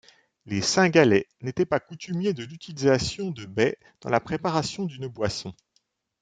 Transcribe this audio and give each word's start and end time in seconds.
Les 0.47 0.63
Cingalais 0.63 1.27
n'étaient 1.41 1.63
pas 1.67 1.79
coutumiers 1.79 2.33
de 2.33 2.43
l'utilisation 2.43 3.29
de 3.29 3.45
baies 3.45 3.77
dans 4.01 4.09
la 4.09 4.19
préparation 4.19 4.85
d'une 4.85 5.05
boisson. 5.07 5.53